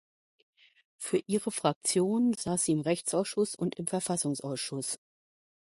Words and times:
Für 0.97 1.21
ihre 1.27 1.51
Fraktion 1.51 2.33
saß 2.33 2.63
sie 2.65 2.71
im 2.71 2.81
Rechtsausschuss 2.81 3.53
und 3.53 3.75
im 3.75 3.85
Verfassungsausschuss. 3.85 4.97